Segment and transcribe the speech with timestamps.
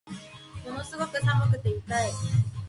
[0.65, 2.11] ものすごく寒くて痛い